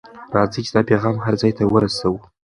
[0.35, 2.19] راځئ چې دا پیغام هر ځای ته ورسوو.